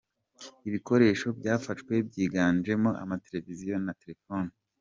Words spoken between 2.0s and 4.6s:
byiganjemo ama televiziyo, na telefoni.